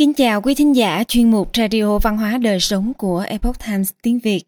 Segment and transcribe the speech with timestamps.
[0.00, 3.92] Kính chào quý thính giả chuyên mục Radio Văn hóa Đời Sống của Epoch Times
[4.02, 4.42] tiếng Việt.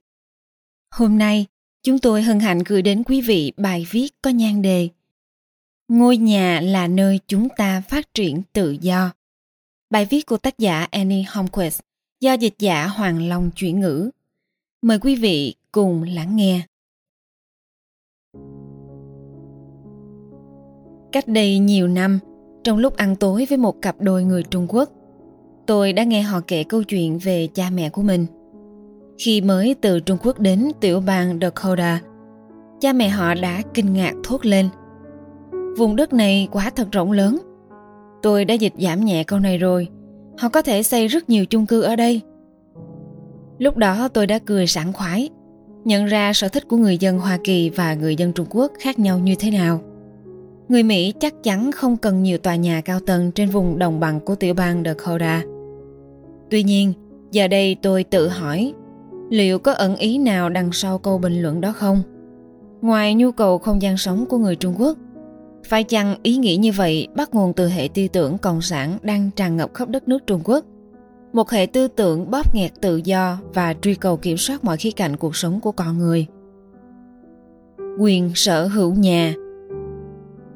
[0.95, 1.47] Hôm nay,
[1.83, 4.89] chúng tôi hân hạnh gửi đến quý vị bài viết có nhan đề
[5.89, 9.13] Ngôi nhà là nơi chúng ta phát triển tự do.
[9.91, 11.81] Bài viết của tác giả Annie Holmquist
[12.21, 14.11] do dịch giả Hoàng Long chuyển ngữ.
[14.83, 16.67] Mời quý vị cùng lắng nghe.
[21.13, 22.19] Cách đây nhiều năm,
[22.65, 24.93] trong lúc ăn tối với một cặp đôi người Trung Quốc,
[25.73, 28.27] tôi đã nghe họ kể câu chuyện về cha mẹ của mình.
[29.19, 32.01] Khi mới từ Trung Quốc đến tiểu bang Dakota,
[32.81, 34.69] cha mẹ họ đã kinh ngạc thốt lên.
[35.79, 37.39] Vùng đất này quá thật rộng lớn.
[38.23, 39.89] Tôi đã dịch giảm nhẹ câu này rồi.
[40.39, 42.21] Họ có thể xây rất nhiều chung cư ở đây.
[43.59, 45.29] Lúc đó tôi đã cười sảng khoái,
[45.85, 48.99] nhận ra sở thích của người dân Hoa Kỳ và người dân Trung Quốc khác
[48.99, 49.81] nhau như thế nào.
[50.69, 54.21] Người Mỹ chắc chắn không cần nhiều tòa nhà cao tầng trên vùng đồng bằng
[54.21, 55.43] của tiểu bang Dakota.
[56.53, 56.93] Tuy nhiên,
[57.31, 58.75] giờ đây tôi tự hỏi,
[59.31, 62.03] liệu có ẩn ý nào đằng sau câu bình luận đó không?
[62.81, 64.99] Ngoài nhu cầu không gian sống của người Trung Quốc,
[65.67, 69.31] phải chăng ý nghĩ như vậy bắt nguồn từ hệ tư tưởng cộng sản đang
[69.37, 70.65] tràn ngập khắp đất nước Trung Quốc?
[71.33, 74.91] Một hệ tư tưởng bóp nghẹt tự do và truy cầu kiểm soát mọi khía
[74.91, 76.27] cạnh cuộc sống của con người.
[77.99, 79.35] Quyền sở hữu nhà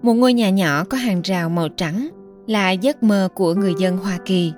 [0.02, 2.08] Một ngôi nhà nhỏ có hàng rào màu trắng
[2.46, 4.52] là giấc mơ của người dân Hoa Kỳ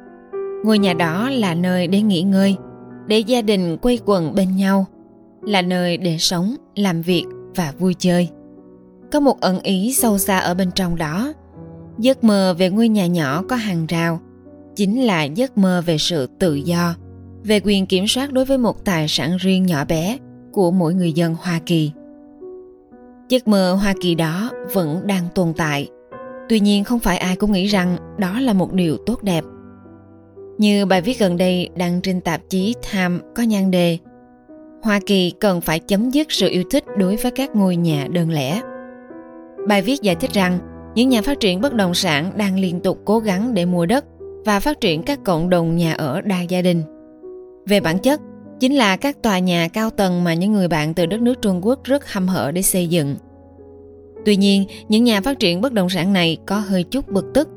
[0.64, 2.56] ngôi nhà đó là nơi để nghỉ ngơi,
[3.06, 4.86] để gia đình quây quần bên nhau,
[5.42, 7.24] là nơi để sống, làm việc
[7.56, 8.28] và vui chơi.
[9.12, 11.32] Có một ẩn ý sâu xa ở bên trong đó.
[11.98, 14.20] Giấc mơ về ngôi nhà nhỏ có hàng rào,
[14.76, 16.94] chính là giấc mơ về sự tự do,
[17.44, 20.18] về quyền kiểm soát đối với một tài sản riêng nhỏ bé
[20.52, 21.92] của mỗi người dân hoa kỳ.
[23.28, 25.88] Giấc mơ hoa kỳ đó vẫn đang tồn tại.
[26.48, 29.44] Tuy nhiên không phải ai cũng nghĩ rằng đó là một điều tốt đẹp
[30.58, 33.98] như bài viết gần đây đăng trên tạp chí Time có nhan đề
[34.82, 38.30] Hoa Kỳ cần phải chấm dứt sự yêu thích đối với các ngôi nhà đơn
[38.30, 38.60] lẻ.
[39.68, 40.58] Bài viết giải thích rằng
[40.94, 44.04] những nhà phát triển bất động sản đang liên tục cố gắng để mua đất
[44.44, 46.82] và phát triển các cộng đồng nhà ở đa gia đình.
[47.66, 48.20] Về bản chất,
[48.60, 51.66] chính là các tòa nhà cao tầng mà những người bạn từ đất nước Trung
[51.66, 53.16] Quốc rất hăm hở để xây dựng.
[54.24, 57.48] Tuy nhiên, những nhà phát triển bất động sản này có hơi chút bực tức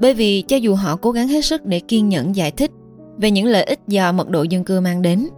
[0.00, 2.70] bởi vì cho dù họ cố gắng hết sức để kiên nhẫn giải thích
[3.18, 5.28] về những lợi ích do mật độ dân cư mang đến,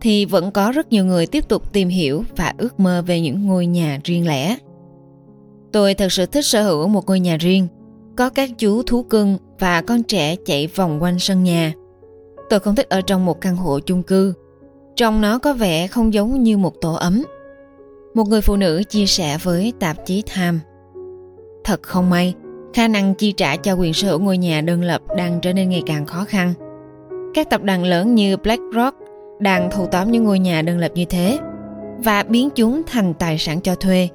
[0.00, 3.46] thì vẫn có rất nhiều người tiếp tục tìm hiểu và ước mơ về những
[3.46, 4.56] ngôi nhà riêng lẻ.
[5.72, 7.68] Tôi thật sự thích sở hữu một ngôi nhà riêng,
[8.16, 11.72] có các chú thú cưng và con trẻ chạy vòng quanh sân nhà.
[12.50, 14.34] Tôi không thích ở trong một căn hộ chung cư.
[14.96, 17.22] Trong nó có vẻ không giống như một tổ ấm.
[18.14, 20.58] Một người phụ nữ chia sẻ với tạp chí Time.
[21.64, 22.34] Thật không may,
[22.74, 25.68] khả năng chi trả cho quyền sở hữu ngôi nhà đơn lập đang trở nên
[25.68, 26.54] ngày càng khó khăn.
[27.34, 28.96] Các tập đoàn lớn như BlackRock
[29.40, 31.38] đang thâu tóm những ngôi nhà đơn lập như thế
[31.98, 34.08] và biến chúng thành tài sản cho thuê.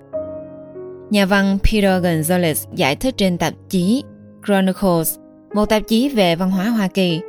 [1.10, 4.04] Nhà văn Peter Gonzalez giải thích trên tạp chí
[4.48, 5.18] Chronicles,
[5.56, 7.22] một tạp chí về văn hóa Hoa Kỳ,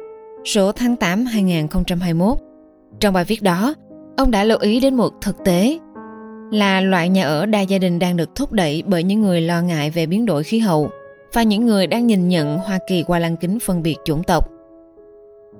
[0.45, 2.39] số tháng 8 2021.
[3.01, 3.75] Trong bài viết đó,
[4.17, 5.79] ông đã lưu ý đến một thực tế
[6.51, 9.63] là loại nhà ở đa gia đình đang được thúc đẩy bởi những người lo
[9.63, 10.91] ngại về biến đổi khí hậu
[11.33, 14.51] và những người đang nhìn nhận Hoa Kỳ qua lăng kính phân biệt chủng tộc.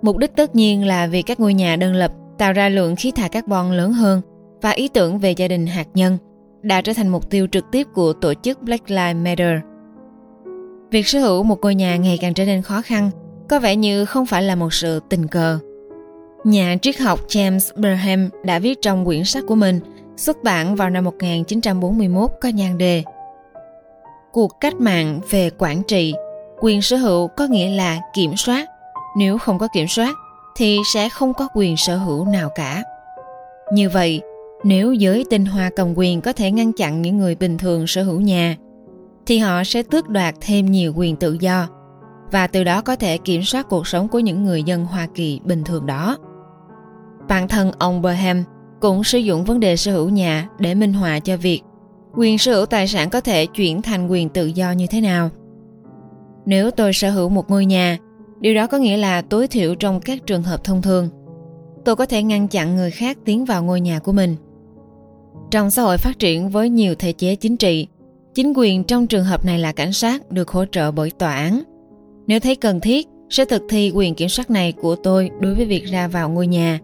[0.03, 3.11] Mục đích tất nhiên là vì các ngôi nhà đơn lập tạo ra lượng khí
[3.11, 4.21] thải carbon lớn hơn
[4.63, 6.19] và ý tưởng về gia đình hạt nhân
[6.63, 9.61] đã trở thành mục tiêu trực tiếp của tổ chức Black Lives Matter.
[10.91, 13.11] Việc sở hữu một ngôi nhà ngày càng trở nên khó khăn,
[13.49, 15.59] có vẻ như không phải là một sự tình cờ.
[16.45, 19.81] Nhà triết học James Burham đã viết trong quyển sách của mình
[20.17, 23.03] xuất bản vào năm 1941 có nhan đề
[24.33, 26.15] cuộc cách mạng về quản trị,
[26.61, 28.69] quyền sở hữu có nghĩa là kiểm soát
[29.17, 30.15] nếu không có kiểm soát,
[30.57, 32.83] thì sẽ không có quyền sở hữu nào cả
[33.73, 34.21] như vậy,
[34.65, 38.03] nếu giới tinh hoa cầm quyền có thể ngăn chặn những người bình thường sở
[38.03, 38.57] hữu nhà,
[39.27, 41.69] thì họ sẽ tước đoạt thêm nhiều quyền tự do
[42.31, 45.41] và từ đó có thể kiểm soát cuộc sống của những người dân Hoa Kỳ
[45.45, 46.17] bình thường đó.
[47.29, 48.45] Bản thân ông Berham
[48.81, 51.63] cũng sử dụng vấn đề sở hữu nhà để minh họa cho việc
[52.19, 55.31] quyền sở hữu tài sản có thể chuyển thành quyền tự do như thế nào?
[56.47, 57.99] Nếu tôi sở hữu một ngôi nhà,
[58.41, 61.09] điều đó có nghĩa là tối thiểu trong các trường hợp thông thường,
[61.85, 64.37] tôi có thể ngăn chặn người khác tiến vào ngôi nhà của mình.
[65.51, 67.87] Trong xã hội phát triển với nhiều thể chế chính trị,
[68.35, 71.63] chính quyền trong trường hợp này là cảnh sát được hỗ trợ bởi tòa án.
[72.27, 75.67] Nếu thấy cần thiết, sẽ thực thi quyền kiểm soát này của tôi đối với
[75.67, 76.81] việc ra vào ngôi nhà.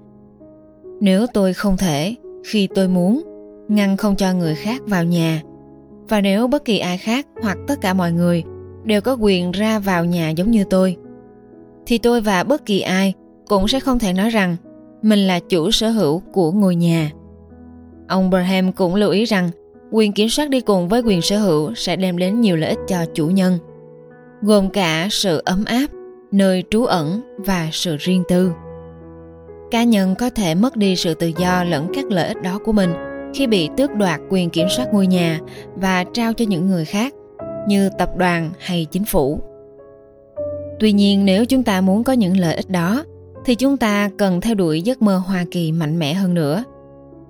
[1.00, 2.14] Nếu tôi không thể,
[2.46, 3.33] khi tôi muốn
[3.68, 5.42] ngăn không cho người khác vào nhà
[6.08, 8.44] và nếu bất kỳ ai khác hoặc tất cả mọi người
[8.84, 10.96] đều có quyền ra vào nhà giống như tôi
[11.86, 13.14] thì tôi và bất kỳ ai
[13.48, 14.56] cũng sẽ không thể nói rằng
[15.02, 17.10] mình là chủ sở hữu của ngôi nhà.
[18.08, 19.50] Ông Braham cũng lưu ý rằng
[19.90, 22.78] quyền kiểm soát đi cùng với quyền sở hữu sẽ đem đến nhiều lợi ích
[22.88, 23.58] cho chủ nhân,
[24.42, 25.86] gồm cả sự ấm áp,
[26.32, 28.52] nơi trú ẩn và sự riêng tư.
[29.70, 32.72] Cá nhân có thể mất đi sự tự do lẫn các lợi ích đó của
[32.72, 32.90] mình
[33.34, 35.40] khi bị tước đoạt quyền kiểm soát ngôi nhà
[35.76, 37.14] và trao cho những người khác,
[37.68, 39.40] như tập đoàn hay chính phủ.
[40.80, 43.04] Tuy nhiên, nếu chúng ta muốn có những lợi ích đó,
[43.44, 46.64] thì chúng ta cần theo đuổi giấc mơ Hoa Kỳ mạnh mẽ hơn nữa.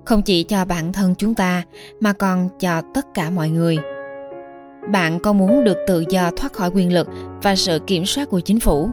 [0.05, 1.63] Không chỉ cho bản thân chúng ta,
[1.99, 3.77] mà còn cho tất cả mọi người.
[4.91, 7.07] Bạn có muốn được tự do thoát khỏi quyền lực
[7.43, 8.89] và sự kiểm soát của chính phủ?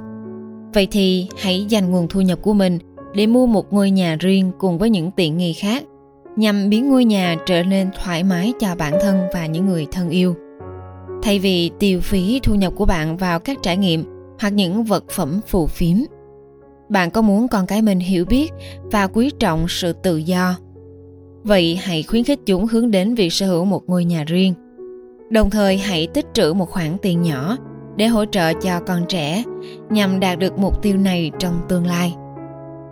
[0.75, 2.79] Vậy thì hãy dành nguồn thu nhập của mình
[3.15, 5.85] để mua một ngôi nhà riêng cùng với những tiện nghi khác
[6.37, 10.11] nhằm biến ngôi nhà trở nên thoải mái cho bản thân và những người thân
[10.11, 10.35] yêu.
[11.23, 14.05] Thay vì tiêu phí thu nhập của bạn vào các trải nghiệm
[14.41, 15.97] hoặc những vật phẩm phù phiếm,
[16.89, 18.53] bạn có muốn con cái mình hiểu biết
[18.83, 20.57] và quý trọng sự tự do?
[21.45, 24.55] Vậy hãy khuyến khích chúng hướng đến việc sở hữu một ngôi nhà riêng.
[25.31, 27.57] Đồng thời hãy tích trữ một khoản tiền nhỏ
[27.97, 29.45] để hỗ trợ cho con trẻ
[29.91, 32.15] nhằm đạt được mục tiêu này trong tương lai.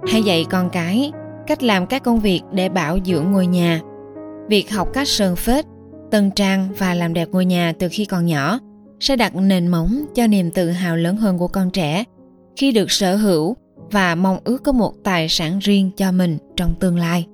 [0.09, 1.13] Hãy dạy con cái
[1.51, 3.81] cách làm các công việc để bảo dưỡng ngôi nhà.
[4.49, 5.65] Việc học cách sơn phết,
[6.11, 8.59] tân trang và làm đẹp ngôi nhà từ khi còn nhỏ
[9.01, 12.05] sẽ đặt nền móng cho niềm tự hào lớn hơn của con trẻ
[12.57, 13.57] khi được sở hữu
[13.91, 17.27] và mong ước có một tài sản riêng cho mình trong tương lai.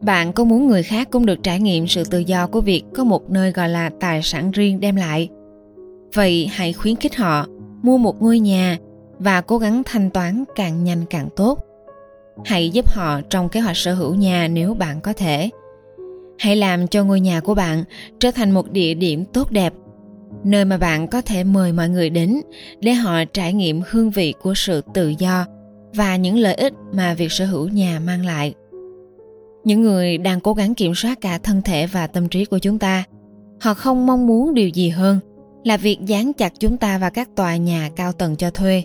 [0.00, 3.04] Bạn có muốn người khác cũng được trải nghiệm sự tự do của việc có
[3.04, 5.28] một nơi gọi là tài sản riêng đem lại?
[6.14, 7.46] Vậy hãy khuyến khích họ
[7.82, 8.78] mua một ngôi nhà
[9.18, 11.58] và cố gắng thanh toán càng nhanh càng tốt
[12.44, 15.50] hãy giúp họ trong kế hoạch sở hữu nhà nếu bạn có thể.
[16.38, 17.84] Hãy làm cho ngôi nhà của bạn
[18.20, 19.72] trở thành một địa điểm tốt đẹp,
[20.44, 22.40] nơi mà bạn có thể mời mọi người đến
[22.80, 25.46] để họ trải nghiệm hương vị của sự tự do
[25.94, 28.54] và những lợi ích mà việc sở hữu nhà mang lại.
[29.64, 32.78] Những người đang cố gắng kiểm soát cả thân thể và tâm trí của chúng
[32.78, 33.04] ta,
[33.60, 35.18] họ không mong muốn điều gì hơn
[35.64, 38.82] là việc dán chặt chúng ta vào các tòa nhà cao tầng cho thuê.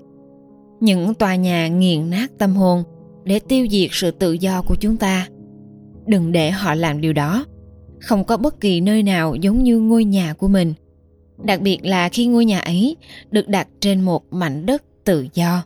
[0.80, 2.84] Những tòa nhà nghiền nát tâm hồn
[3.30, 5.28] để tiêu diệt sự tự do của chúng ta
[6.08, 7.46] đừng để họ làm điều đó
[8.02, 10.74] không có bất kỳ nơi nào giống như ngôi nhà của mình
[11.44, 12.96] đặc biệt là khi ngôi nhà ấy
[13.32, 15.64] được đặt trên một mảnh đất tự do.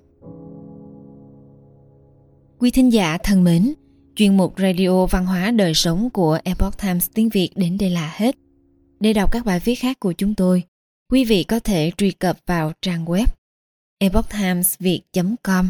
[2.60, 3.74] Quý thính giả thân mến,
[4.16, 8.14] chuyên mục radio văn hóa đời sống của Epoch Times tiếng Việt đến đây là
[8.16, 8.36] hết.
[9.00, 10.64] Để đọc các bài viết khác của chúng tôi,
[11.12, 13.26] quý vị có thể truy cập vào trang web
[14.00, 15.70] epochtimesviet.com.